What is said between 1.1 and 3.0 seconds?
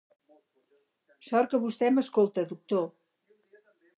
Sort que vostè m'escolta, doctor.